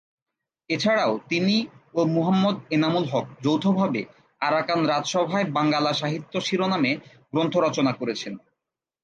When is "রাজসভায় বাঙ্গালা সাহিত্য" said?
4.85-6.33